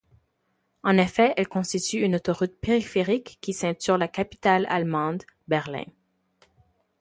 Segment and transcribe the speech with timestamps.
[0.81, 5.85] En effet, elle constitue une autoroute périphérique qui ceinture la capitale allemande, Berlin.